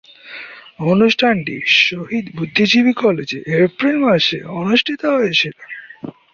অনুষ্ঠানটি 0.85 1.55
শহীদ 1.81 2.25
বুদ্ধিজীবী 2.35 2.93
কলেজে 2.93 3.39
এপ্রিল 3.59 3.95
মাসে 4.05 4.37
অনুষ্ঠিত 4.59 5.01
হয়েছিলো। 5.15 5.61